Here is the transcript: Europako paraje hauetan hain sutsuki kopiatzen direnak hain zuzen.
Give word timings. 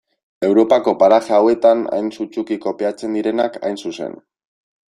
Europako 0.45 0.93
paraje 1.01 1.35
hauetan 1.41 1.83
hain 1.97 2.09
sutsuki 2.17 2.59
kopiatzen 2.65 3.17
direnak 3.19 3.63
hain 3.69 3.81
zuzen. 3.87 4.21